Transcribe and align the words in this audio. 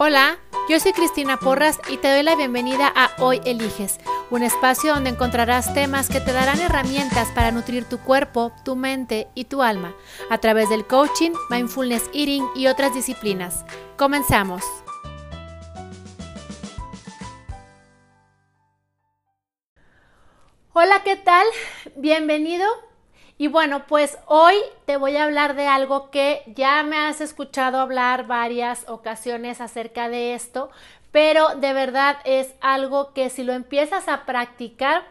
Hola, 0.00 0.38
yo 0.68 0.78
soy 0.78 0.92
Cristina 0.92 1.38
Porras 1.38 1.80
y 1.88 1.96
te 1.96 2.08
doy 2.08 2.22
la 2.22 2.36
bienvenida 2.36 2.86
a 2.94 3.10
Hoy 3.18 3.40
Eliges, 3.44 3.98
un 4.30 4.44
espacio 4.44 4.94
donde 4.94 5.10
encontrarás 5.10 5.74
temas 5.74 6.08
que 6.08 6.20
te 6.20 6.32
darán 6.32 6.60
herramientas 6.60 7.26
para 7.34 7.50
nutrir 7.50 7.84
tu 7.84 7.98
cuerpo, 7.98 8.52
tu 8.64 8.76
mente 8.76 9.26
y 9.34 9.46
tu 9.46 9.60
alma 9.60 9.96
a 10.30 10.38
través 10.38 10.68
del 10.68 10.86
coaching, 10.86 11.32
mindfulness 11.50 12.08
eating 12.14 12.46
y 12.54 12.68
otras 12.68 12.94
disciplinas. 12.94 13.64
Comenzamos. 13.96 14.62
Hola, 20.74 21.02
¿qué 21.02 21.16
tal? 21.16 21.44
Bienvenido 21.96 22.87
y 23.38 23.46
bueno, 23.46 23.86
pues 23.86 24.18
hoy 24.26 24.56
te 24.84 24.96
voy 24.96 25.16
a 25.16 25.22
hablar 25.22 25.54
de 25.54 25.68
algo 25.68 26.10
que 26.10 26.42
ya 26.48 26.82
me 26.82 26.98
has 26.98 27.20
escuchado 27.20 27.78
hablar 27.78 28.26
varias 28.26 28.88
ocasiones 28.88 29.60
acerca 29.60 30.08
de 30.08 30.34
esto, 30.34 30.70
pero 31.12 31.54
de 31.54 31.72
verdad 31.72 32.16
es 32.24 32.52
algo 32.60 33.14
que 33.14 33.30
si 33.30 33.44
lo 33.44 33.52
empiezas 33.52 34.08
a 34.08 34.26
practicar 34.26 35.04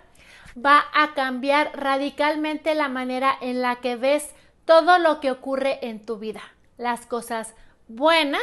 va 0.57 0.83
a 0.93 1.13
cambiar 1.13 1.71
radicalmente 1.73 2.75
la 2.75 2.89
manera 2.89 3.33
en 3.39 3.61
la 3.61 3.77
que 3.77 3.95
ves 3.95 4.33
todo 4.65 4.97
lo 4.97 5.21
que 5.21 5.31
ocurre 5.31 5.79
en 5.87 6.05
tu 6.05 6.17
vida, 6.17 6.41
las 6.77 7.05
cosas 7.05 7.53
buenas 7.87 8.41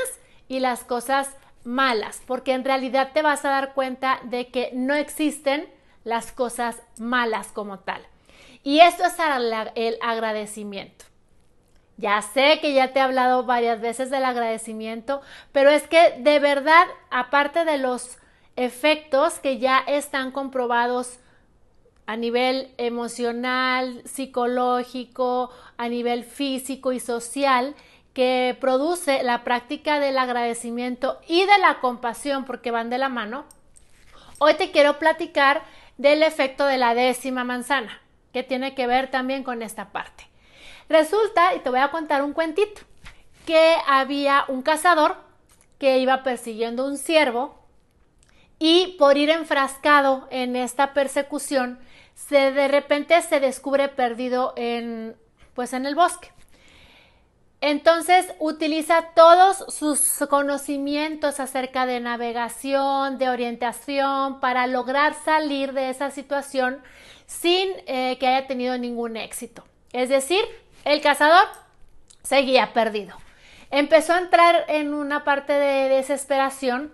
y 0.48 0.60
las 0.60 0.82
cosas 0.84 1.36
malas, 1.62 2.22
porque 2.26 2.52
en 2.52 2.64
realidad 2.64 3.10
te 3.12 3.20
vas 3.20 3.44
a 3.44 3.50
dar 3.50 3.74
cuenta 3.74 4.20
de 4.24 4.48
que 4.48 4.70
no 4.72 4.94
existen 4.94 5.68
las 6.04 6.32
cosas 6.32 6.80
malas 6.98 7.48
como 7.48 7.80
tal. 7.80 8.02
Y 8.64 8.80
esto 8.80 9.04
es 9.04 9.14
el 9.74 9.98
agradecimiento. 10.00 11.04
Ya 11.98 12.20
sé 12.22 12.58
que 12.60 12.72
ya 12.72 12.92
te 12.92 12.98
he 12.98 13.02
hablado 13.02 13.44
varias 13.44 13.80
veces 13.80 14.10
del 14.10 14.24
agradecimiento, 14.24 15.20
pero 15.52 15.70
es 15.70 15.86
que 15.86 16.16
de 16.18 16.40
verdad, 16.40 16.86
aparte 17.10 17.64
de 17.64 17.78
los 17.78 18.16
efectos 18.56 19.38
que 19.38 19.58
ya 19.58 19.78
están 19.86 20.32
comprobados 20.32 21.18
a 22.06 22.16
nivel 22.16 22.74
emocional, 22.78 24.02
psicológico, 24.06 25.50
a 25.76 25.88
nivel 25.88 26.24
físico 26.24 26.92
y 26.92 27.00
social, 27.00 27.74
que 28.14 28.56
produce 28.60 29.22
la 29.22 29.44
práctica 29.44 30.00
del 30.00 30.18
agradecimiento 30.18 31.20
y 31.28 31.44
de 31.44 31.58
la 31.58 31.80
compasión, 31.80 32.44
porque 32.44 32.70
van 32.70 32.90
de 32.90 32.98
la 32.98 33.08
mano, 33.08 33.44
hoy 34.38 34.54
te 34.54 34.70
quiero 34.70 34.98
platicar 34.98 35.62
del 35.98 36.22
efecto 36.22 36.66
de 36.66 36.78
la 36.78 36.94
décima 36.94 37.44
manzana 37.44 38.00
que 38.34 38.42
tiene 38.42 38.74
que 38.74 38.88
ver 38.88 39.12
también 39.12 39.44
con 39.44 39.62
esta 39.62 39.92
parte. 39.92 40.28
Resulta, 40.88 41.54
y 41.54 41.60
te 41.60 41.70
voy 41.70 41.78
a 41.78 41.92
contar 41.92 42.22
un 42.24 42.32
cuentito, 42.32 42.82
que 43.46 43.76
había 43.86 44.44
un 44.48 44.62
cazador 44.62 45.16
que 45.78 45.98
iba 45.98 46.24
persiguiendo 46.24 46.84
un 46.84 46.98
ciervo 46.98 47.64
y 48.58 48.96
por 48.98 49.16
ir 49.16 49.30
enfrascado 49.30 50.26
en 50.32 50.56
esta 50.56 50.94
persecución, 50.94 51.78
se 52.14 52.50
de 52.50 52.66
repente 52.66 53.22
se 53.22 53.38
descubre 53.38 53.88
perdido 53.88 54.52
en 54.56 55.16
pues 55.54 55.72
en 55.72 55.86
el 55.86 55.94
bosque. 55.94 56.32
Entonces 57.60 58.34
utiliza 58.40 59.10
todos 59.14 59.64
sus 59.72 60.26
conocimientos 60.28 61.38
acerca 61.38 61.86
de 61.86 62.00
navegación, 62.00 63.16
de 63.16 63.28
orientación, 63.28 64.40
para 64.40 64.66
lograr 64.66 65.14
salir 65.24 65.72
de 65.72 65.90
esa 65.90 66.10
situación 66.10 66.82
sin 67.26 67.70
eh, 67.86 68.16
que 68.18 68.26
haya 68.26 68.46
tenido 68.46 68.76
ningún 68.78 69.16
éxito. 69.16 69.64
Es 69.92 70.08
decir, 70.08 70.40
el 70.84 71.00
cazador 71.00 71.46
seguía 72.22 72.72
perdido. 72.72 73.16
Empezó 73.70 74.12
a 74.12 74.18
entrar 74.18 74.64
en 74.68 74.94
una 74.94 75.24
parte 75.24 75.52
de 75.52 75.88
desesperación, 75.88 76.92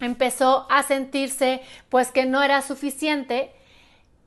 empezó 0.00 0.66
a 0.70 0.82
sentirse 0.82 1.62
pues 1.88 2.10
que 2.10 2.24
no 2.24 2.42
era 2.42 2.62
suficiente, 2.62 3.52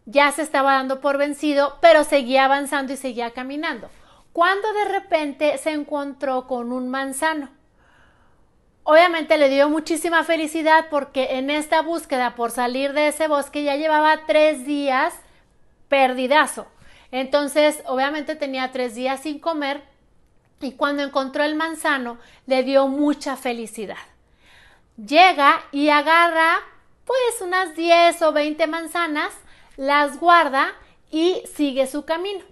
ya 0.06 0.32
se 0.32 0.44
estaba 0.44 0.74
dando 0.74 1.02
por 1.02 1.18
vencido, 1.18 1.78
pero 1.82 2.04
seguía 2.04 2.46
avanzando 2.46 2.94
y 2.94 2.98
seguía 2.98 3.32
caminando. 3.32 3.90
Cuando 4.32 4.72
de 4.74 4.86
repente 4.86 5.58
se 5.58 5.72
encontró 5.72 6.46
con 6.46 6.72
un 6.72 6.90
manzano. 6.90 7.50
Obviamente 8.88 9.40
le 9.40 9.50
dio 9.50 9.68
muchísima 9.68 10.24
felicidad 10.24 10.90
porque 10.92 11.38
en 11.38 11.50
esta 11.50 11.82
búsqueda 11.82 12.36
por 12.36 12.52
salir 12.52 12.94
de 12.94 13.08
ese 13.08 13.28
bosque 13.28 13.64
ya 13.64 13.76
llevaba 13.76 14.28
tres 14.28 14.64
días 14.64 15.12
perdidazo. 15.90 16.68
Entonces, 17.10 17.82
obviamente 17.88 18.36
tenía 18.36 18.72
tres 18.72 18.94
días 18.94 19.22
sin 19.22 19.40
comer 19.40 19.82
y 20.62 20.74
cuando 20.74 21.02
encontró 21.02 21.44
el 21.44 21.56
manzano 21.56 22.20
le 22.46 22.62
dio 22.62 22.88
mucha 22.88 23.36
felicidad. 23.36 23.98
Llega 24.98 25.64
y 25.72 25.90
agarra 25.90 26.60
pues 27.06 27.42
unas 27.42 27.76
10 27.76 28.22
o 28.22 28.34
20 28.34 28.68
manzanas, 28.68 29.34
las 29.78 30.20
guarda 30.20 30.76
y 31.10 31.42
sigue 31.56 31.88
su 31.88 32.06
camino. 32.06 32.46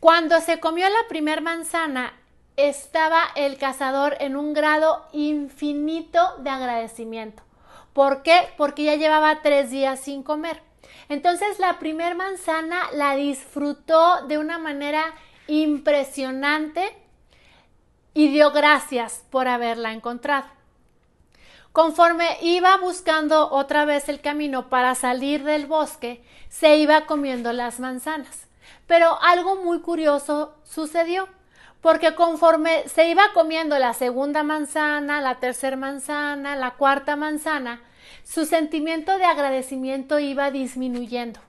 Cuando 0.00 0.38
se 0.42 0.60
comió 0.60 0.86
la 0.90 1.08
primer 1.08 1.40
manzana, 1.40 2.12
estaba 2.56 3.24
el 3.34 3.58
cazador 3.58 4.16
en 4.20 4.36
un 4.36 4.52
grado 4.52 5.06
infinito 5.12 6.36
de 6.38 6.50
agradecimiento. 6.50 7.42
¿Por 7.92 8.22
qué? 8.22 8.48
Porque 8.56 8.84
ya 8.84 8.96
llevaba 8.96 9.42
tres 9.42 9.70
días 9.70 10.00
sin 10.00 10.22
comer. 10.22 10.62
Entonces 11.08 11.58
la 11.58 11.78
primer 11.78 12.14
manzana 12.14 12.90
la 12.92 13.16
disfrutó 13.16 14.26
de 14.26 14.38
una 14.38 14.58
manera 14.58 15.04
impresionante 15.46 16.96
y 18.14 18.28
dio 18.28 18.50
gracias 18.50 19.24
por 19.30 19.48
haberla 19.48 19.92
encontrado. 19.92 20.46
Conforme 21.72 22.36
iba 22.42 22.76
buscando 22.76 23.50
otra 23.50 23.86
vez 23.86 24.08
el 24.10 24.20
camino 24.20 24.68
para 24.68 24.94
salir 24.94 25.42
del 25.42 25.66
bosque, 25.66 26.22
se 26.50 26.76
iba 26.76 27.06
comiendo 27.06 27.52
las 27.54 27.80
manzanas. 27.80 28.46
Pero 28.86 29.18
algo 29.22 29.56
muy 29.56 29.80
curioso 29.80 30.54
sucedió 30.64 31.28
porque 31.82 32.14
conforme 32.14 32.88
se 32.88 33.08
iba 33.08 33.32
comiendo 33.34 33.78
la 33.78 33.92
segunda 33.92 34.44
manzana, 34.44 35.20
la 35.20 35.40
tercera 35.40 35.76
manzana, 35.76 36.56
la 36.56 36.76
cuarta 36.76 37.16
manzana, 37.16 37.82
su 38.22 38.46
sentimiento 38.46 39.18
de 39.18 39.24
agradecimiento 39.24 40.20
iba 40.20 40.52
disminuyendo. 40.52 41.40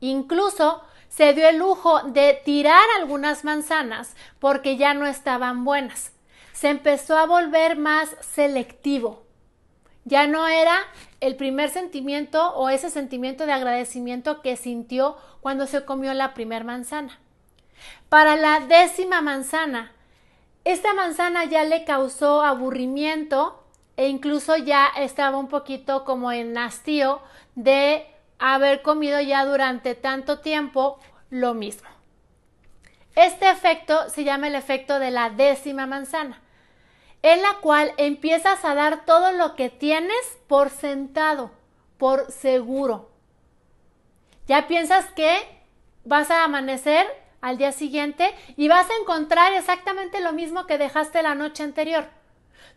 Incluso 0.00 0.82
se 1.08 1.32
dio 1.32 1.48
el 1.48 1.56
lujo 1.56 2.02
de 2.02 2.38
tirar 2.44 2.84
algunas 3.00 3.44
manzanas 3.44 4.14
porque 4.38 4.76
ya 4.76 4.92
no 4.92 5.06
estaban 5.06 5.64
buenas. 5.64 6.12
Se 6.52 6.68
empezó 6.68 7.16
a 7.16 7.24
volver 7.24 7.76
más 7.76 8.14
selectivo. 8.20 9.24
Ya 10.04 10.26
no 10.26 10.46
era 10.48 10.76
el 11.20 11.36
primer 11.36 11.70
sentimiento 11.70 12.52
o 12.54 12.68
ese 12.68 12.90
sentimiento 12.90 13.46
de 13.46 13.52
agradecimiento 13.52 14.42
que 14.42 14.56
sintió 14.56 15.16
cuando 15.40 15.66
se 15.66 15.86
comió 15.86 16.12
la 16.12 16.34
primera 16.34 16.64
manzana. 16.64 17.18
Para 18.08 18.36
la 18.36 18.60
décima 18.60 19.20
manzana, 19.20 19.92
esta 20.64 20.94
manzana 20.94 21.44
ya 21.44 21.64
le 21.64 21.84
causó 21.84 22.42
aburrimiento 22.42 23.64
e 23.96 24.08
incluso 24.08 24.56
ya 24.56 24.88
estaba 24.96 25.36
un 25.36 25.48
poquito 25.48 26.04
como 26.04 26.32
en 26.32 26.56
hastío 26.56 27.20
de 27.54 28.06
haber 28.38 28.82
comido 28.82 29.20
ya 29.20 29.44
durante 29.44 29.94
tanto 29.94 30.40
tiempo 30.40 30.98
lo 31.30 31.54
mismo. 31.54 31.88
Este 33.14 33.48
efecto 33.48 34.08
se 34.10 34.24
llama 34.24 34.48
el 34.48 34.54
efecto 34.54 34.98
de 34.98 35.10
la 35.10 35.30
décima 35.30 35.86
manzana, 35.86 36.40
en 37.22 37.42
la 37.42 37.54
cual 37.60 37.92
empiezas 37.96 38.64
a 38.64 38.74
dar 38.74 39.04
todo 39.04 39.32
lo 39.32 39.54
que 39.54 39.70
tienes 39.70 40.38
por 40.48 40.70
sentado, 40.70 41.52
por 41.96 42.30
seguro. 42.32 43.10
Ya 44.46 44.66
piensas 44.66 45.06
que 45.12 45.36
vas 46.04 46.30
a 46.30 46.44
amanecer 46.44 47.06
al 47.44 47.58
día 47.58 47.72
siguiente 47.72 48.34
y 48.56 48.68
vas 48.68 48.88
a 48.88 48.96
encontrar 49.02 49.52
exactamente 49.52 50.22
lo 50.22 50.32
mismo 50.32 50.66
que 50.66 50.78
dejaste 50.78 51.22
la 51.22 51.34
noche 51.34 51.62
anterior. 51.62 52.08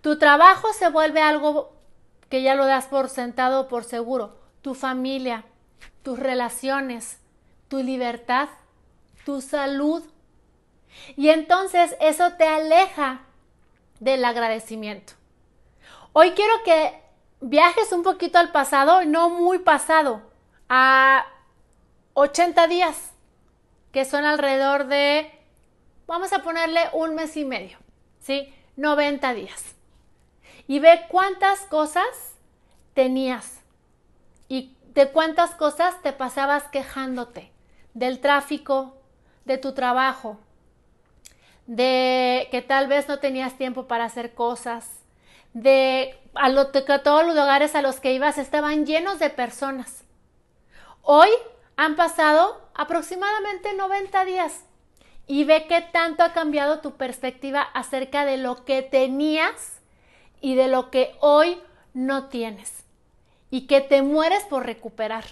Tu 0.01 0.19
trabajo 0.19 0.73
se 0.73 0.89
vuelve 0.89 1.21
algo 1.21 1.71
que 2.29 2.41
ya 2.41 2.53
lo 2.53 2.65
das 2.65 2.87
por 2.87 3.07
sentado, 3.07 3.69
por 3.69 3.85
seguro. 3.85 4.37
Tu 4.61 4.73
familia, 4.73 5.45
tus 6.03 6.19
relaciones, 6.19 7.21
tu 7.69 7.77
libertad, 7.77 8.49
tu 9.23 9.39
salud. 9.39 10.03
Y 11.15 11.29
entonces 11.29 11.95
eso 12.01 12.33
te 12.33 12.45
aleja 12.45 13.21
del 14.01 14.25
agradecimiento. 14.25 15.13
Hoy 16.11 16.31
quiero 16.31 16.53
que 16.65 17.01
viajes 17.39 17.93
un 17.93 18.03
poquito 18.03 18.37
al 18.37 18.51
pasado, 18.51 19.05
no 19.05 19.29
muy 19.29 19.59
pasado, 19.59 20.23
a 20.67 21.25
80 22.15 22.67
días 22.67 23.13
que 23.97 24.05
son 24.05 24.25
alrededor 24.25 24.85
de, 24.85 25.31
vamos 26.05 26.31
a 26.31 26.43
ponerle 26.43 26.81
un 26.93 27.15
mes 27.15 27.35
y 27.35 27.43
medio, 27.43 27.79
¿sí? 28.19 28.53
90 28.75 29.33
días. 29.33 29.73
Y 30.67 30.77
ve 30.77 31.07
cuántas 31.09 31.61
cosas 31.61 32.05
tenías 32.93 33.59
y 34.47 34.77
de 34.93 35.09
cuántas 35.09 35.55
cosas 35.55 35.99
te 36.03 36.13
pasabas 36.13 36.65
quejándote, 36.65 37.51
del 37.95 38.19
tráfico, 38.19 38.97
de 39.45 39.57
tu 39.57 39.73
trabajo, 39.73 40.37
de 41.65 42.49
que 42.51 42.61
tal 42.61 42.85
vez 42.85 43.07
no 43.07 43.17
tenías 43.17 43.57
tiempo 43.57 43.87
para 43.87 44.05
hacer 44.05 44.35
cosas, 44.35 44.87
de 45.53 46.15
a 46.35 46.49
lo, 46.49 46.71
que 46.71 46.83
todos 46.99 47.25
los 47.25 47.35
lugares 47.35 47.73
a 47.73 47.81
los 47.81 47.99
que 47.99 48.13
ibas 48.13 48.37
estaban 48.37 48.85
llenos 48.85 49.17
de 49.17 49.31
personas. 49.31 50.03
Hoy 51.01 51.29
han 51.77 51.95
pasado 51.95 52.66
aproximadamente 52.77 53.73
90 53.73 54.25
días 54.25 54.63
y 55.25 55.43
ve 55.43 55.65
qué 55.67 55.81
tanto 55.81 56.23
ha 56.23 56.31
cambiado 56.31 56.79
tu 56.79 56.95
perspectiva 56.95 57.61
acerca 57.61 58.23
de 58.23 58.37
lo 58.37 58.63
que 58.63 58.81
tenías 58.81 59.81
y 60.39 60.55
de 60.55 60.67
lo 60.67 60.89
que 60.89 61.15
hoy 61.19 61.59
no 61.93 62.29
tienes 62.29 62.85
y 63.49 63.67
que 63.67 63.81
te 63.81 64.01
mueres 64.01 64.43
por 64.45 64.65
recuperar. 64.65 65.25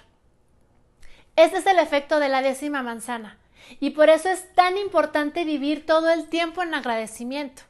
Ese 1.36 1.58
es 1.58 1.66
el 1.66 1.80
efecto 1.80 2.20
de 2.20 2.30
la 2.30 2.42
décima 2.42 2.82
manzana 2.82 3.38
y 3.80 3.92
por 3.92 4.10
eso 4.10 4.30
es 4.30 4.54
tan 4.54 4.78
importante 4.78 5.46
vivir 5.46 5.86
todo 5.86 6.10
el 6.10 6.28
tiempo 6.28 6.64
en 6.64 6.74
agradecimiento. 6.74 7.64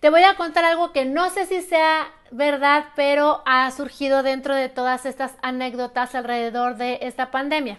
Te 0.00 0.10
voy 0.10 0.22
a 0.22 0.36
contar 0.36 0.64
algo 0.64 0.92
que 0.92 1.04
no 1.04 1.30
sé 1.30 1.46
si 1.46 1.60
sea 1.62 2.12
verdad, 2.30 2.86
pero 2.94 3.42
ha 3.44 3.70
surgido 3.72 4.22
dentro 4.22 4.54
de 4.54 4.68
todas 4.68 5.04
estas 5.06 5.32
anécdotas 5.42 6.14
alrededor 6.14 6.76
de 6.76 7.00
esta 7.02 7.30
pandemia. 7.30 7.78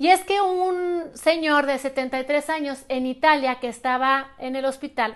Y 0.00 0.08
es 0.08 0.22
que 0.24 0.40
un 0.40 1.10
señor 1.12 1.66
de 1.66 1.78
73 1.78 2.48
años 2.48 2.84
en 2.88 3.04
Italia 3.04 3.60
que 3.60 3.68
estaba 3.68 4.30
en 4.38 4.56
el 4.56 4.64
hospital, 4.64 5.14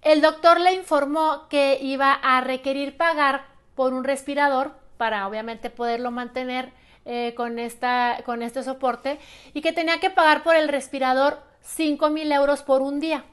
el 0.00 0.22
doctor 0.22 0.58
le 0.60 0.72
informó 0.72 1.46
que 1.50 1.76
iba 1.82 2.14
a 2.14 2.40
requerir 2.40 2.96
pagar 2.96 3.44
por 3.74 3.92
un 3.92 4.02
respirador 4.02 4.72
para 4.96 5.28
obviamente 5.28 5.68
poderlo 5.68 6.10
mantener 6.10 6.72
eh, 7.04 7.34
con, 7.36 7.58
esta, 7.58 8.22
con 8.24 8.40
este 8.40 8.62
soporte 8.62 9.18
y 9.52 9.60
que 9.60 9.74
tenía 9.74 10.00
que 10.00 10.08
pagar 10.08 10.42
por 10.42 10.56
el 10.56 10.68
respirador 10.68 11.42
5 11.60 12.08
mil 12.08 12.32
euros 12.32 12.62
por 12.62 12.80
un 12.80 13.00
día. 13.00 13.26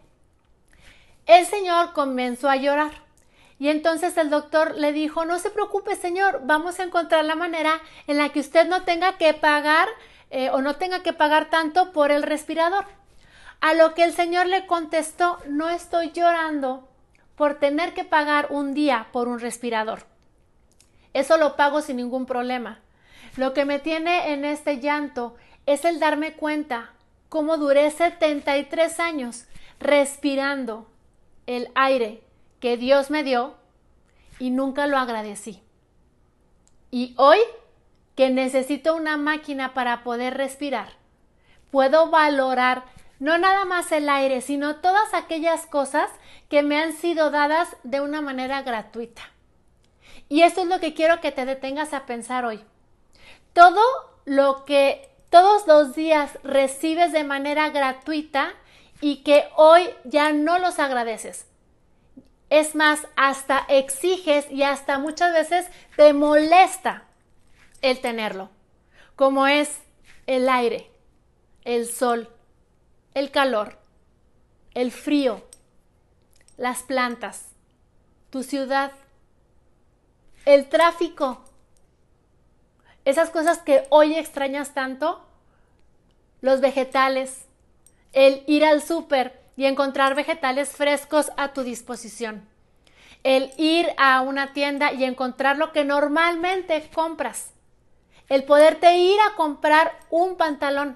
El 1.26 1.46
señor 1.46 1.94
comenzó 1.94 2.50
a 2.50 2.58
llorar 2.58 2.92
y 3.60 3.70
entonces 3.70 4.18
el 4.18 4.30
doctor 4.30 4.76
le 4.76 4.92
dijo, 4.92 5.24
no 5.24 5.40
se 5.40 5.52
preocupe 5.52 5.96
señor, 5.96 6.42
vamos 6.44 6.82
a 6.82 6.84
encontrar 6.84 7.24
la 7.24 7.36
manera 7.36 7.80
en 8.08 8.18
la 8.18 8.28
que 8.28 8.42
usted 8.42 8.68
no 8.68 8.84
tenga 8.84 9.18
que 9.18 9.34
pagar 9.34 9.88
eh, 10.32 10.50
o 10.50 10.62
no 10.62 10.78
tenga 10.78 11.04
que 11.04 11.14
pagar 11.14 11.50
tanto 11.50 11.92
por 11.92 12.10
el 12.10 12.24
respirador. 12.24 12.86
A 13.60 13.74
lo 13.74 13.94
que 13.94 14.04
el 14.04 14.14
señor 14.14 14.48
le 14.48 14.66
contestó, 14.66 15.38
no 15.48 15.70
estoy 15.70 16.12
llorando 16.12 16.88
por 17.36 17.60
tener 17.60 17.94
que 17.94 18.04
pagar 18.04 18.48
un 18.50 18.74
día 18.74 19.08
por 19.12 19.28
un 19.28 19.40
respirador. 19.40 20.06
Eso 21.14 21.38
lo 21.38 21.56
pago 21.56 21.82
sin 21.82 21.98
ningún 21.98 22.26
problema. 22.26 22.80
Lo 23.36 23.54
que 23.54 23.66
me 23.66 23.80
tiene 23.80 24.34
en 24.34 24.46
este 24.46 24.80
llanto 24.80 25.36
es 25.66 25.86
el 25.86 26.00
darme 26.00 26.34
cuenta 26.34 26.92
cómo 27.30 27.58
duré 27.58 27.92
73 27.92 29.00
años 29.00 29.46
respirando 29.80 30.90
el 31.46 31.70
aire 31.76 32.24
que 32.60 32.78
Dios 32.78 33.10
me 33.10 33.24
dio 33.24 33.56
y 34.40 34.50
nunca 34.50 34.88
lo 34.88 34.98
agradecí. 34.98 35.62
Y 36.90 37.14
hoy 37.18 37.40
que 38.22 38.30
necesito 38.30 38.94
una 38.94 39.18
máquina 39.18 39.74
para 39.74 40.04
poder 40.04 40.38
respirar, 40.38 40.90
puedo 41.72 42.12
valorar 42.12 42.84
no 43.18 43.40
nada 43.40 43.66
más 43.66 43.92
el 43.92 44.08
aire, 44.10 44.42
sino 44.42 44.76
todas 44.76 45.16
aquellas 45.16 45.66
cosas 45.66 46.08
que 46.48 46.62
me 46.62 46.80
han 46.80 46.94
sido 46.94 47.32
dadas 47.32 47.76
de 47.82 48.00
una 48.00 48.22
manera 48.22 48.62
gratuita. 48.62 49.24
Y 50.30 50.44
esto 50.44 50.62
es 50.62 50.68
lo 50.68 50.80
que 50.80 50.94
quiero 50.94 51.20
que 51.20 51.32
te 51.32 51.48
detengas 51.48 51.94
a 51.94 52.06
pensar 52.06 52.46
hoy. 52.46 52.64
Todo 53.54 53.82
lo 54.26 54.66
que 54.66 55.10
todos 55.32 55.66
los 55.66 55.96
días 55.96 56.38
recibes 56.44 57.14
de 57.14 57.24
manera 57.24 57.72
gratuita 57.72 58.54
y 59.02 59.24
que 59.24 59.46
hoy 59.56 59.90
ya 60.04 60.32
no 60.32 60.60
los 60.60 60.78
agradeces. 60.78 61.48
Es 62.52 62.76
más, 62.76 63.08
hasta 63.16 63.66
exiges 63.68 64.46
y 64.52 64.62
hasta 64.62 65.00
muchas 65.00 65.34
veces 65.34 65.72
te 65.96 66.14
molesta 66.14 67.08
el 67.82 68.00
tenerlo, 68.00 68.50
como 69.16 69.48
es 69.48 69.80
el 70.28 70.50
aire, 70.50 70.90
el 71.64 71.88
sol, 71.88 72.30
el 73.14 73.32
calor, 73.32 73.78
el 74.74 74.92
frío, 74.92 75.44
las 76.58 76.84
plantas, 76.84 77.50
tu 78.30 78.44
ciudad, 78.44 78.92
el 80.46 80.70
tráfico, 80.70 81.44
esas 83.06 83.30
cosas 83.30 83.60
que 83.60 83.86
hoy 83.90 84.16
extrañas 84.16 84.74
tanto, 84.74 85.26
los 86.42 86.62
vegetales, 86.62 87.46
el 88.14 88.44
ir 88.48 88.66
al 88.66 88.82
súper 88.82 89.42
y 89.58 89.66
encontrar 89.66 90.16
vegetales 90.16 90.70
frescos 90.70 91.32
a 91.38 91.54
tu 91.54 91.64
disposición, 91.64 92.48
el 93.24 93.52
ir 93.58 93.88
a 93.98 94.22
una 94.22 94.54
tienda 94.54 94.94
y 94.94 95.04
encontrar 95.04 95.58
lo 95.58 95.72
que 95.72 95.84
normalmente 95.84 96.90
compras, 96.94 97.54
el 98.32 98.46
poderte 98.46 98.96
ir 98.96 99.20
a 99.20 99.36
comprar 99.36 99.92
un 100.10 100.38
pantalón. 100.38 100.96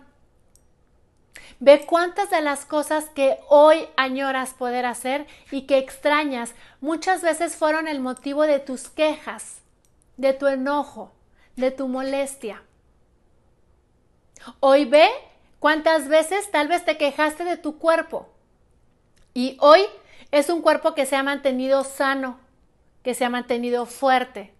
Ve 1.60 1.86
cuántas 1.86 2.30
de 2.30 2.40
las 2.40 2.64
cosas 2.64 3.10
que 3.10 3.40
hoy 3.50 3.90
añoras 3.98 4.54
poder 4.54 4.86
hacer 4.86 5.28
y 5.52 5.64
que 5.64 5.78
extrañas 5.78 6.56
muchas 6.80 7.22
veces 7.22 7.58
fueron 7.58 7.90
el 7.90 8.00
motivo 8.00 8.44
de 8.44 8.60
tus 8.60 8.88
quejas, 8.88 9.60
de 10.16 10.32
tu 10.32 10.48
enojo, 10.48 11.12
de 11.58 11.72
tu 11.72 11.90
molestia. 11.90 12.64
Hoy 14.62 14.86
ve 14.86 15.10
cuántas 15.60 16.08
veces 16.08 16.50
tal 16.52 16.70
vez 16.70 16.86
te 16.86 16.98
quejaste 16.98 17.44
de 17.44 17.58
tu 17.58 17.80
cuerpo 17.80 18.30
y 19.34 19.58
hoy 19.60 19.82
es 20.32 20.48
un 20.48 20.62
cuerpo 20.62 20.96
que 20.96 21.06
se 21.06 21.18
ha 21.18 21.24
mantenido 21.24 21.84
sano, 21.84 22.40
que 23.04 23.14
se 23.14 23.26
ha 23.26 23.30
mantenido 23.30 23.86
fuerte, 23.86 24.55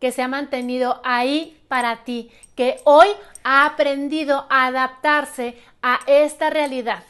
que 0.00 0.12
se 0.12 0.22
ha 0.22 0.28
mantenido 0.28 1.00
ahí 1.04 1.62
para 1.68 2.04
ti, 2.04 2.30
que 2.54 2.80
hoy 2.84 3.08
ha 3.44 3.66
aprendido 3.66 4.46
a 4.50 4.66
adaptarse 4.66 5.60
a 5.82 6.00
esta 6.06 6.50
realidad 6.50 7.02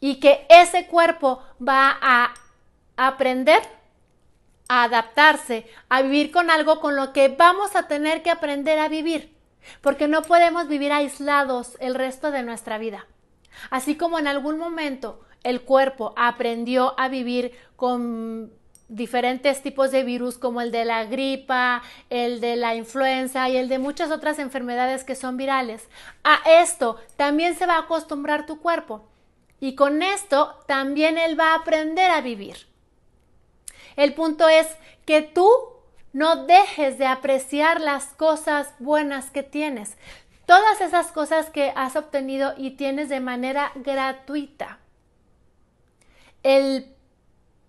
y 0.00 0.16
que 0.16 0.46
ese 0.48 0.86
cuerpo 0.86 1.42
va 1.66 1.98
a 2.00 2.34
aprender 2.96 3.62
a 4.68 4.84
adaptarse, 4.84 5.66
a 5.88 6.00
vivir 6.02 6.30
con 6.30 6.48
algo 6.48 6.80
con 6.80 6.94
lo 6.94 7.12
que 7.12 7.28
vamos 7.28 7.74
a 7.74 7.88
tener 7.88 8.22
que 8.22 8.30
aprender 8.30 8.78
a 8.78 8.88
vivir, 8.88 9.36
porque 9.80 10.06
no 10.06 10.22
podemos 10.22 10.68
vivir 10.68 10.92
aislados 10.92 11.76
el 11.80 11.96
resto 11.96 12.30
de 12.30 12.44
nuestra 12.44 12.78
vida. 12.78 13.06
Así 13.70 13.96
como 13.96 14.18
en 14.18 14.28
algún 14.28 14.58
momento 14.58 15.20
el 15.42 15.62
cuerpo 15.62 16.14
aprendió 16.16 16.94
a 16.98 17.08
vivir 17.08 17.52
con 17.74 18.52
diferentes 18.90 19.62
tipos 19.62 19.92
de 19.92 20.02
virus 20.02 20.36
como 20.36 20.60
el 20.60 20.72
de 20.72 20.84
la 20.84 21.04
gripa, 21.04 21.82
el 22.10 22.40
de 22.40 22.56
la 22.56 22.74
influenza 22.74 23.48
y 23.48 23.56
el 23.56 23.68
de 23.68 23.78
muchas 23.78 24.10
otras 24.10 24.38
enfermedades 24.38 25.04
que 25.04 25.14
son 25.14 25.36
virales. 25.36 25.88
A 26.24 26.40
esto 26.60 27.00
también 27.16 27.54
se 27.54 27.66
va 27.66 27.76
a 27.76 27.82
acostumbrar 27.82 28.46
tu 28.46 28.60
cuerpo 28.60 29.08
y 29.60 29.76
con 29.76 30.02
esto 30.02 30.56
también 30.66 31.18
él 31.18 31.38
va 31.38 31.52
a 31.52 31.56
aprender 31.56 32.10
a 32.10 32.20
vivir. 32.20 32.66
El 33.96 34.14
punto 34.14 34.48
es 34.48 34.66
que 35.06 35.22
tú 35.22 35.48
no 36.12 36.44
dejes 36.46 36.98
de 36.98 37.06
apreciar 37.06 37.80
las 37.80 38.06
cosas 38.06 38.74
buenas 38.80 39.30
que 39.30 39.44
tienes, 39.44 39.96
todas 40.46 40.80
esas 40.80 41.12
cosas 41.12 41.48
que 41.50 41.72
has 41.76 41.94
obtenido 41.94 42.54
y 42.56 42.72
tienes 42.72 43.08
de 43.08 43.20
manera 43.20 43.70
gratuita. 43.76 44.80
El 46.42 46.92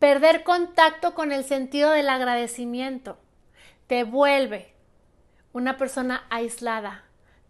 perder 0.02 0.44
contacto 0.44 1.14
con 1.14 1.32
el 1.32 1.44
sentido 1.44 1.92
del 1.92 2.10
agradecimiento 2.10 3.20
te 3.86 4.04
vuelve 4.04 4.74
una 5.54 5.78
persona 5.78 6.26
aislada, 6.32 7.04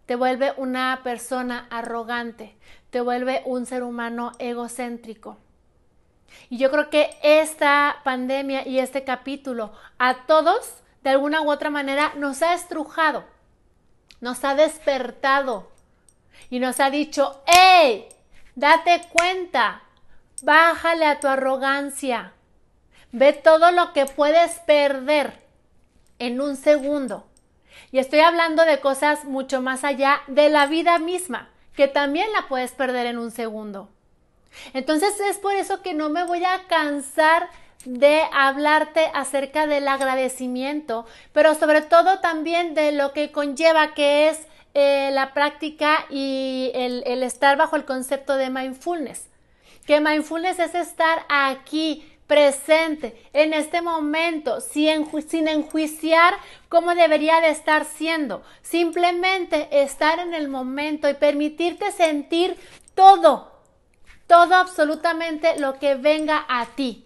te 0.05 0.17
vuelve 0.17 0.53
una 0.57 0.99
persona 1.01 1.67
arrogante, 1.69 2.57
te 2.89 2.99
vuelve 2.99 3.41
un 3.45 3.65
ser 3.65 3.83
humano 3.83 4.33
egocéntrico. 4.37 5.37
Y 6.49 6.57
yo 6.57 6.69
creo 6.71 6.89
que 6.89 7.11
esta 7.23 8.01
pandemia 8.03 8.67
y 8.67 8.79
este 8.79 9.05
capítulo 9.05 9.71
a 9.97 10.25
todos, 10.25 10.73
de 11.03 11.11
alguna 11.11 11.41
u 11.41 11.49
otra 11.49 11.69
manera, 11.69 12.11
nos 12.17 12.41
ha 12.41 12.53
estrujado, 12.53 13.23
nos 14.19 14.43
ha 14.43 14.55
despertado 14.55 15.71
y 16.49 16.59
nos 16.59 16.81
ha 16.81 16.89
dicho, 16.89 17.41
¡hey! 17.45 18.09
Date 18.55 19.03
cuenta, 19.13 19.83
bájale 20.41 21.05
a 21.05 21.21
tu 21.21 21.29
arrogancia, 21.29 22.33
ve 23.11 23.33
todo 23.33 23.71
lo 23.71 23.93
que 23.93 24.05
puedes 24.05 24.59
perder 24.59 25.39
en 26.19 26.41
un 26.41 26.55
segundo. 26.55 27.25
Y 27.91 27.99
estoy 27.99 28.19
hablando 28.19 28.63
de 28.63 28.79
cosas 28.79 29.25
mucho 29.25 29.61
más 29.61 29.83
allá 29.83 30.21
de 30.27 30.49
la 30.49 30.67
vida 30.67 30.99
misma, 30.99 31.49
que 31.75 31.87
también 31.87 32.31
la 32.33 32.47
puedes 32.47 32.71
perder 32.71 33.07
en 33.07 33.17
un 33.17 33.31
segundo. 33.31 33.89
Entonces 34.73 35.19
es 35.29 35.37
por 35.37 35.53
eso 35.53 35.81
que 35.81 35.93
no 35.93 36.09
me 36.09 36.23
voy 36.23 36.43
a 36.43 36.67
cansar 36.67 37.49
de 37.85 38.21
hablarte 38.31 39.09
acerca 39.13 39.65
del 39.65 39.87
agradecimiento, 39.87 41.05
pero 41.33 41.55
sobre 41.55 41.81
todo 41.81 42.19
también 42.19 42.75
de 42.75 42.91
lo 42.91 43.11
que 43.13 43.31
conlleva 43.31 43.93
que 43.93 44.29
es 44.29 44.39
eh, 44.73 45.09
la 45.11 45.33
práctica 45.33 46.05
y 46.09 46.71
el, 46.75 47.03
el 47.05 47.23
estar 47.23 47.57
bajo 47.57 47.75
el 47.75 47.85
concepto 47.85 48.37
de 48.37 48.49
mindfulness. 48.49 49.27
que 49.85 49.99
mindfulness 49.99 50.59
es 50.59 50.75
estar 50.75 51.25
aquí, 51.27 52.07
presente, 52.31 53.21
en 53.33 53.53
este 53.53 53.81
momento, 53.81 54.61
sin, 54.61 55.05
sin 55.27 55.49
enjuiciar 55.49 56.33
cómo 56.69 56.95
debería 56.95 57.41
de 57.41 57.49
estar 57.49 57.83
siendo. 57.83 58.41
Simplemente 58.61 59.67
estar 59.83 60.17
en 60.19 60.33
el 60.33 60.47
momento 60.47 61.09
y 61.09 61.13
permitirte 61.13 61.91
sentir 61.91 62.55
todo, 62.95 63.51
todo 64.27 64.55
absolutamente 64.55 65.59
lo 65.59 65.77
que 65.77 65.95
venga 65.95 66.45
a 66.47 66.67
ti. 66.67 67.05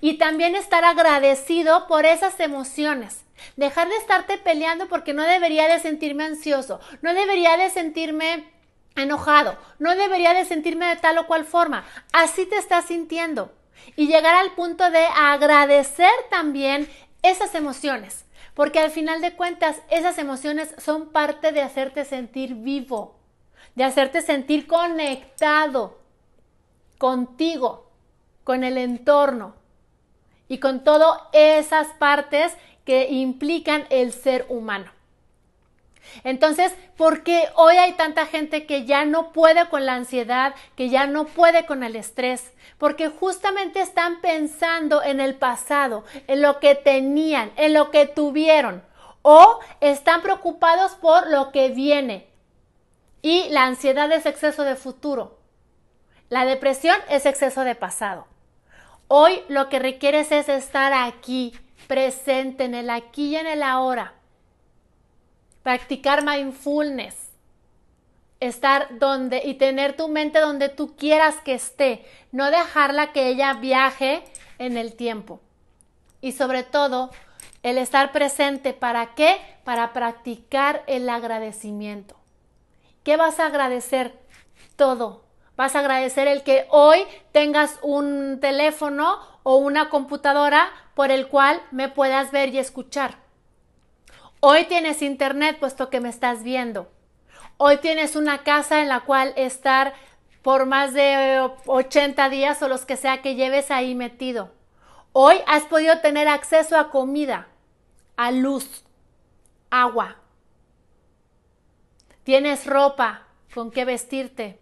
Y 0.00 0.14
también 0.14 0.56
estar 0.56 0.84
agradecido 0.84 1.86
por 1.86 2.04
esas 2.04 2.40
emociones. 2.40 3.20
Dejar 3.54 3.88
de 3.88 3.98
estarte 3.98 4.36
peleando 4.36 4.88
porque 4.88 5.14
no 5.14 5.22
debería 5.22 5.68
de 5.68 5.78
sentirme 5.78 6.24
ansioso, 6.24 6.80
no 7.02 7.14
debería 7.14 7.56
de 7.56 7.70
sentirme 7.70 8.50
enojado, 8.96 9.56
no 9.78 9.94
debería 9.94 10.34
de 10.34 10.44
sentirme 10.44 10.86
de 10.86 10.96
tal 10.96 11.18
o 11.18 11.28
cual 11.28 11.44
forma. 11.44 11.84
Así 12.12 12.46
te 12.46 12.56
estás 12.56 12.86
sintiendo. 12.86 13.52
Y 13.96 14.06
llegar 14.06 14.34
al 14.34 14.52
punto 14.52 14.90
de 14.90 15.04
agradecer 15.04 16.12
también 16.30 16.88
esas 17.22 17.54
emociones. 17.54 18.24
Porque 18.54 18.78
al 18.78 18.90
final 18.90 19.20
de 19.20 19.34
cuentas, 19.34 19.80
esas 19.90 20.18
emociones 20.18 20.74
son 20.78 21.10
parte 21.10 21.52
de 21.52 21.62
hacerte 21.62 22.04
sentir 22.04 22.54
vivo, 22.54 23.16
de 23.74 23.84
hacerte 23.84 24.22
sentir 24.22 24.66
conectado 24.66 25.98
contigo, 26.98 27.90
con 28.44 28.64
el 28.64 28.78
entorno 28.78 29.54
y 30.48 30.58
con 30.58 30.82
todas 30.82 31.20
esas 31.32 31.86
partes 31.98 32.52
que 32.84 33.08
implican 33.10 33.86
el 33.90 34.12
ser 34.12 34.46
humano. 34.48 34.90
Entonces, 36.24 36.74
¿por 36.96 37.22
qué 37.22 37.48
hoy 37.54 37.76
hay 37.76 37.92
tanta 37.92 38.26
gente 38.26 38.66
que 38.66 38.84
ya 38.84 39.04
no 39.04 39.32
puede 39.32 39.68
con 39.68 39.86
la 39.86 39.94
ansiedad, 39.94 40.54
que 40.76 40.88
ya 40.88 41.06
no 41.06 41.26
puede 41.26 41.66
con 41.66 41.82
el 41.82 41.96
estrés? 41.96 42.52
Porque 42.78 43.08
justamente 43.08 43.80
están 43.80 44.20
pensando 44.20 45.02
en 45.02 45.20
el 45.20 45.34
pasado, 45.34 46.04
en 46.26 46.42
lo 46.42 46.60
que 46.60 46.74
tenían, 46.74 47.52
en 47.56 47.74
lo 47.74 47.90
que 47.90 48.06
tuvieron, 48.06 48.82
o 49.22 49.60
están 49.80 50.22
preocupados 50.22 50.92
por 50.92 51.28
lo 51.30 51.52
que 51.52 51.68
viene. 51.70 52.28
Y 53.22 53.48
la 53.50 53.64
ansiedad 53.64 54.10
es 54.12 54.26
exceso 54.26 54.64
de 54.64 54.76
futuro. 54.76 55.38
La 56.28 56.44
depresión 56.44 56.96
es 57.08 57.26
exceso 57.26 57.64
de 57.64 57.74
pasado. 57.74 58.26
Hoy 59.08 59.42
lo 59.48 59.68
que 59.68 59.78
requieres 59.78 60.30
es 60.32 60.48
estar 60.48 60.92
aquí, 60.92 61.52
presente 61.88 62.64
en 62.64 62.74
el 62.74 62.88
aquí 62.88 63.30
y 63.30 63.36
en 63.36 63.48
el 63.48 63.62
ahora 63.62 64.19
practicar 65.62 66.24
mindfulness, 66.24 67.16
estar 68.40 68.98
donde 68.98 69.42
y 69.44 69.54
tener 69.54 69.96
tu 69.96 70.08
mente 70.08 70.40
donde 70.40 70.68
tú 70.68 70.96
quieras 70.96 71.36
que 71.44 71.54
esté, 71.54 72.04
no 72.32 72.50
dejarla 72.50 73.12
que 73.12 73.28
ella 73.28 73.54
viaje 73.54 74.22
en 74.58 74.76
el 74.76 74.94
tiempo. 74.94 75.40
Y 76.20 76.32
sobre 76.32 76.62
todo, 76.62 77.10
el 77.62 77.78
estar 77.78 78.12
presente, 78.12 78.72
¿para 78.72 79.14
qué? 79.14 79.38
Para 79.64 79.92
practicar 79.92 80.82
el 80.86 81.08
agradecimiento. 81.08 82.16
¿Qué 83.04 83.16
vas 83.16 83.40
a 83.40 83.46
agradecer? 83.46 84.18
Todo. 84.76 85.24
Vas 85.56 85.76
a 85.76 85.80
agradecer 85.80 86.26
el 86.26 86.42
que 86.42 86.66
hoy 86.70 87.00
tengas 87.32 87.78
un 87.82 88.38
teléfono 88.40 89.18
o 89.42 89.56
una 89.56 89.90
computadora 89.90 90.70
por 90.94 91.10
el 91.10 91.28
cual 91.28 91.60
me 91.70 91.88
puedas 91.88 92.30
ver 92.30 92.54
y 92.54 92.58
escuchar. 92.58 93.16
Hoy 94.42 94.64
tienes 94.64 95.02
internet 95.02 95.58
puesto 95.60 95.90
que 95.90 96.00
me 96.00 96.08
estás 96.08 96.42
viendo. 96.42 96.90
Hoy 97.58 97.76
tienes 97.76 98.16
una 98.16 98.42
casa 98.42 98.80
en 98.80 98.88
la 98.88 99.00
cual 99.00 99.34
estar 99.36 99.92
por 100.40 100.64
más 100.64 100.94
de 100.94 101.46
80 101.66 102.30
días 102.30 102.62
o 102.62 102.68
los 102.68 102.86
que 102.86 102.96
sea 102.96 103.20
que 103.20 103.34
lleves 103.34 103.70
ahí 103.70 103.94
metido. 103.94 104.50
Hoy 105.12 105.36
has 105.46 105.64
podido 105.64 106.00
tener 106.00 106.26
acceso 106.26 106.78
a 106.78 106.90
comida, 106.90 107.48
a 108.16 108.30
luz, 108.30 108.82
agua. 109.68 110.16
Tienes 112.24 112.64
ropa 112.64 113.26
con 113.54 113.70
qué 113.70 113.84
vestirte. 113.84 114.58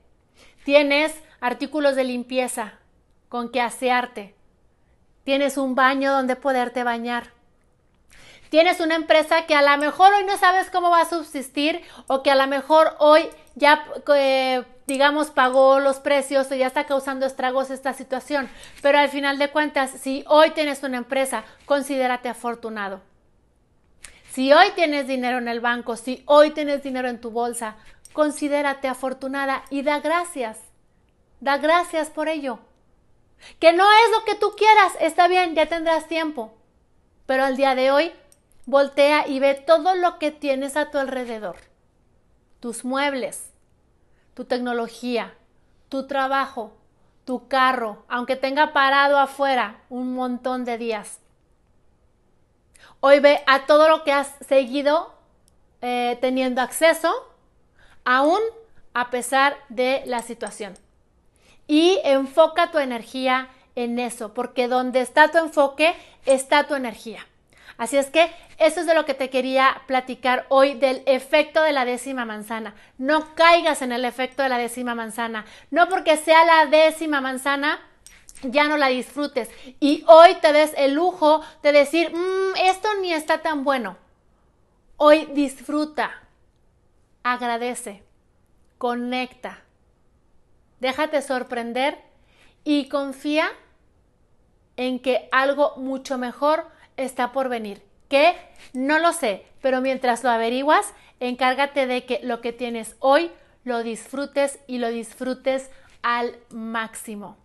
Tienes 0.64 1.14
artículos 1.40 1.94
de 1.94 2.02
limpieza 2.02 2.80
con 3.28 3.52
qué 3.52 3.60
asearte. 3.60 4.34
Tienes 5.22 5.56
un 5.56 5.76
baño 5.76 6.10
donde 6.10 6.34
poderte 6.34 6.82
bañar. 6.82 7.37
Tienes 8.50 8.80
una 8.80 8.94
empresa 8.94 9.46
que 9.46 9.54
a 9.54 9.62
lo 9.62 9.76
mejor 9.78 10.12
hoy 10.12 10.24
no 10.24 10.36
sabes 10.38 10.70
cómo 10.70 10.90
va 10.90 11.02
a 11.02 11.08
subsistir 11.08 11.82
o 12.06 12.22
que 12.22 12.30
a 12.30 12.36
lo 12.36 12.46
mejor 12.46 12.94
hoy 12.98 13.28
ya, 13.54 13.84
eh, 14.14 14.64
digamos, 14.86 15.28
pagó 15.30 15.80
los 15.80 15.98
precios 15.98 16.50
o 16.50 16.54
ya 16.54 16.66
está 16.66 16.86
causando 16.86 17.26
estragos 17.26 17.70
esta 17.70 17.92
situación. 17.92 18.48
Pero 18.80 18.98
al 18.98 19.10
final 19.10 19.38
de 19.38 19.50
cuentas, 19.50 19.90
si 19.90 20.24
hoy 20.28 20.50
tienes 20.50 20.82
una 20.82 20.96
empresa, 20.96 21.44
considérate 21.66 22.28
afortunado. 22.28 23.02
Si 24.32 24.52
hoy 24.52 24.70
tienes 24.74 25.06
dinero 25.06 25.38
en 25.38 25.48
el 25.48 25.60
banco, 25.60 25.96
si 25.96 26.22
hoy 26.26 26.50
tienes 26.50 26.82
dinero 26.82 27.08
en 27.08 27.20
tu 27.20 27.30
bolsa, 27.30 27.76
considérate 28.12 28.88
afortunada 28.88 29.64
y 29.68 29.82
da 29.82 30.00
gracias. 30.00 30.58
Da 31.40 31.58
gracias 31.58 32.08
por 32.08 32.28
ello. 32.28 32.60
Que 33.60 33.72
no 33.72 33.84
es 33.84 34.10
lo 34.12 34.24
que 34.24 34.34
tú 34.34 34.52
quieras, 34.56 34.92
está 35.00 35.28
bien, 35.28 35.54
ya 35.54 35.66
tendrás 35.66 36.08
tiempo. 36.08 36.54
Pero 37.26 37.44
al 37.44 37.56
día 37.56 37.74
de 37.74 37.90
hoy 37.90 38.12
Voltea 38.68 39.26
y 39.26 39.40
ve 39.40 39.54
todo 39.54 39.94
lo 39.94 40.18
que 40.18 40.30
tienes 40.30 40.76
a 40.76 40.90
tu 40.90 40.98
alrededor. 40.98 41.56
Tus 42.60 42.84
muebles, 42.84 43.50
tu 44.34 44.44
tecnología, 44.44 45.32
tu 45.88 46.06
trabajo, 46.06 46.76
tu 47.24 47.48
carro, 47.48 48.04
aunque 48.08 48.36
tenga 48.36 48.74
parado 48.74 49.18
afuera 49.18 49.80
un 49.88 50.12
montón 50.12 50.66
de 50.66 50.76
días. 50.76 51.18
Hoy 53.00 53.20
ve 53.20 53.42
a 53.46 53.64
todo 53.64 53.88
lo 53.88 54.04
que 54.04 54.12
has 54.12 54.34
seguido 54.46 55.14
eh, 55.80 56.18
teniendo 56.20 56.60
acceso, 56.60 57.10
aún 58.04 58.40
a 58.92 59.08
pesar 59.08 59.56
de 59.70 60.02
la 60.04 60.20
situación. 60.20 60.74
Y 61.66 62.00
enfoca 62.04 62.70
tu 62.70 62.76
energía 62.76 63.48
en 63.76 63.98
eso, 63.98 64.34
porque 64.34 64.68
donde 64.68 65.00
está 65.00 65.30
tu 65.30 65.38
enfoque, 65.38 65.96
está 66.26 66.66
tu 66.66 66.74
energía. 66.74 67.24
Así 67.78 67.96
es 67.96 68.10
que 68.10 68.30
eso 68.58 68.80
es 68.80 68.86
de 68.86 68.94
lo 68.94 69.04
que 69.04 69.14
te 69.14 69.30
quería 69.30 69.82
platicar 69.86 70.46
hoy 70.48 70.74
del 70.74 71.02
efecto 71.06 71.62
de 71.62 71.72
la 71.72 71.84
décima 71.84 72.24
manzana. 72.24 72.74
No 72.98 73.34
caigas 73.36 73.82
en 73.82 73.92
el 73.92 74.04
efecto 74.04 74.42
de 74.42 74.48
la 74.48 74.58
décima 74.58 74.96
manzana. 74.96 75.46
No 75.70 75.88
porque 75.88 76.16
sea 76.16 76.44
la 76.44 76.66
décima 76.66 77.20
manzana 77.20 77.78
ya 78.42 78.68
no 78.68 78.76
la 78.76 78.88
disfrutes 78.88 79.50
y 79.80 80.04
hoy 80.06 80.34
te 80.40 80.52
des 80.52 80.72
el 80.76 80.94
lujo 80.94 81.42
de 81.62 81.72
decir, 81.72 82.14
mm, 82.14 82.56
esto 82.64 82.88
ni 83.00 83.12
está 83.12 83.42
tan 83.42 83.64
bueno. 83.64 83.96
Hoy 84.96 85.26
disfruta, 85.32 86.10
agradece, 87.22 88.02
conecta, 88.78 89.62
déjate 90.80 91.22
sorprender 91.22 91.98
y 92.64 92.88
confía 92.88 93.48
en 94.76 95.00
que 95.00 95.28
algo 95.32 95.74
mucho 95.76 96.18
mejor 96.18 96.66
está 96.98 97.32
por 97.32 97.48
venir. 97.48 97.82
¿Qué? 98.08 98.36
No 98.74 98.98
lo 98.98 99.12
sé, 99.12 99.46
pero 99.62 99.80
mientras 99.80 100.22
lo 100.24 100.30
averiguas, 100.30 100.92
encárgate 101.20 101.86
de 101.86 102.04
que 102.04 102.20
lo 102.22 102.40
que 102.42 102.52
tienes 102.52 102.96
hoy 102.98 103.30
lo 103.64 103.82
disfrutes 103.82 104.58
y 104.66 104.78
lo 104.78 104.88
disfrutes 104.88 105.70
al 106.02 106.36
máximo. 106.50 107.36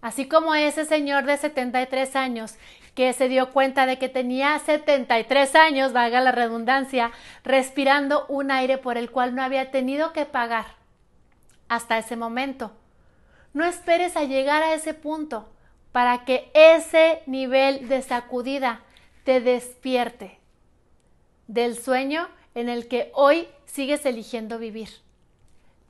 Así 0.00 0.28
como 0.28 0.54
ese 0.54 0.84
señor 0.84 1.24
de 1.24 1.36
73 1.36 2.16
años 2.16 2.54
que 2.94 3.12
se 3.12 3.28
dio 3.28 3.52
cuenta 3.52 3.84
de 3.84 3.98
que 3.98 4.08
tenía 4.08 4.58
73 4.58 5.54
años, 5.54 5.92
valga 5.92 6.20
la 6.20 6.32
redundancia, 6.32 7.12
respirando 7.44 8.24
un 8.28 8.50
aire 8.50 8.78
por 8.78 8.96
el 8.96 9.10
cual 9.10 9.34
no 9.34 9.42
había 9.42 9.70
tenido 9.70 10.12
que 10.12 10.24
pagar 10.24 10.64
hasta 11.68 11.98
ese 11.98 12.16
momento. 12.16 12.72
No 13.52 13.64
esperes 13.64 14.16
a 14.16 14.24
llegar 14.24 14.62
a 14.62 14.74
ese 14.74 14.94
punto 14.94 15.48
para 15.96 16.26
que 16.26 16.50
ese 16.52 17.22
nivel 17.24 17.88
de 17.88 18.02
sacudida 18.02 18.82
te 19.24 19.40
despierte 19.40 20.38
del 21.46 21.74
sueño 21.78 22.28
en 22.54 22.68
el 22.68 22.86
que 22.86 23.10
hoy 23.14 23.48
sigues 23.64 24.04
eligiendo 24.04 24.58
vivir. 24.58 24.90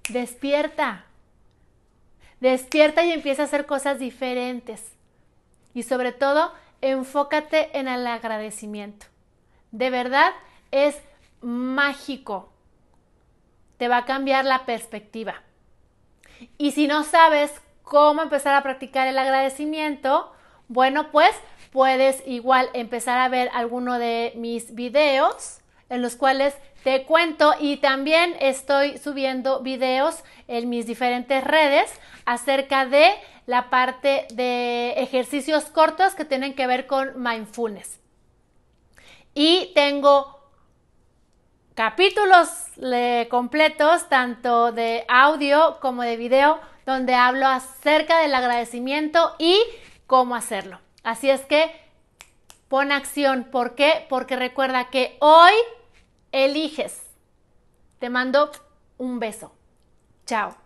Despierta. 0.09 1.07
Despierta 2.39 3.05
y 3.05 3.11
empieza 3.11 3.43
a 3.43 3.45
hacer 3.47 3.67
cosas 3.67 3.99
diferentes. 3.99 4.93
Y 5.75 5.83
sobre 5.83 6.13
todo, 6.13 6.53
enfócate 6.83 7.77
en 7.77 7.89
el 7.89 8.07
agradecimiento. 8.07 9.07
De 9.73 9.91
verdad, 9.91 10.31
es 10.71 10.97
mágico. 11.41 12.53
Te 13.77 13.89
va 13.89 13.97
a 13.97 14.05
cambiar 14.05 14.45
la 14.45 14.67
perspectiva. 14.67 15.43
Y 16.59 16.71
si 16.71 16.87
no 16.87 17.03
sabes 17.03 17.61
cómo 17.87 18.21
empezar 18.21 18.53
a 18.57 18.65
practicar 18.65 19.07
el 19.07 19.17
agradecimiento, 19.17 20.33
bueno, 20.67 21.13
pues 21.13 21.31
puedes 21.71 22.21
igual 22.27 22.69
empezar 22.75 23.19
a 23.19 23.29
ver 23.29 23.49
alguno 23.55 24.01
de 24.01 24.33
mis 24.35 24.75
videos 24.75 25.61
en 25.89 26.03
los 26.03 26.17
cuales 26.17 26.57
te 26.83 27.05
cuento 27.05 27.55
y 27.61 27.77
también 27.77 28.35
estoy 28.41 28.99
subiendo 28.99 29.61
videos 29.61 30.25
en 30.49 30.69
mis 30.69 30.85
diferentes 30.89 31.45
redes 31.45 31.89
acerca 32.25 32.87
de 32.87 33.09
la 33.47 33.71
parte 33.71 34.27
de 34.35 34.95
ejercicios 34.97 35.67
cortos 35.67 36.17
que 36.17 36.25
tienen 36.25 36.57
que 36.57 36.67
ver 36.67 36.89
con 36.89 37.23
mindfulness. 37.23 38.01
Y 39.33 39.71
tengo 39.77 40.41
capítulos 41.77 42.49
completos, 43.31 44.09
tanto 44.09 44.73
de 44.73 45.05
audio 45.07 45.79
como 45.81 46.03
de 46.03 46.17
video, 46.17 46.59
donde 46.87 47.15
hablo 47.15 47.47
acerca 47.47 48.21
del 48.21 48.35
agradecimiento 48.35 49.35
y 49.39 49.61
cómo 50.07 50.37
hacerlo. 50.37 50.81
Así 51.03 51.29
es 51.29 51.43
que 51.43 51.71
pon 52.69 52.93
acción. 52.93 53.45
¿Por 53.45 53.75
qué? 53.75 54.07
Porque 54.09 54.37
recuerda 54.37 54.89
que 54.89 55.17
hoy 55.21 55.53
eliges. 56.33 57.03
Te 57.99 58.09
mando 58.09 58.51
un 58.99 59.19
beso. 59.19 59.53
Chao. 60.25 60.66